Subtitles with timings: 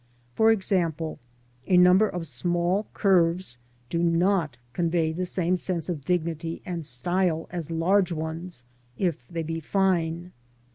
[0.33, 1.19] For example,
[1.67, 7.45] a number of small curves do not convey the same sense of dignity and style
[7.51, 8.63] as large ones
[8.97, 10.31] if they be fine.